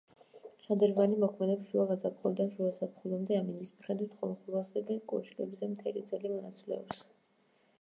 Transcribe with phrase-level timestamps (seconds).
[0.67, 7.07] შადრევანი მოქმედებს შუა გაზაფხულიდან შუა ზაფხულამდე ამინდის მიხედვით, ხოლო სურათები კოშკებზე მთელი წელი მონაცვლეობს.